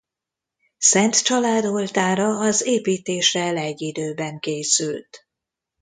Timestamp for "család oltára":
1.23-2.37